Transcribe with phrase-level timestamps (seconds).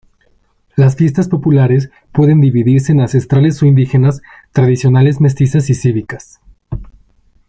[0.75, 6.39] Las fiestas populares, pueden dividirse en ancestrales o indígenas, tradicionales mestizas y cívicas.